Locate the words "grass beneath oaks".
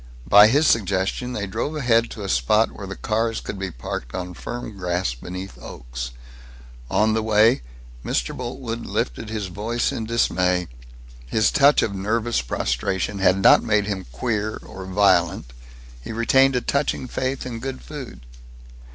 4.75-6.09